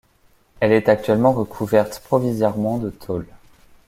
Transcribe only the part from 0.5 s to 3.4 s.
Elle est actuellement recouverte provisoirement de tôles.